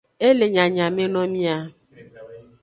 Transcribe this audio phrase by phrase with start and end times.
[0.27, 1.57] E le nyanyameno mia.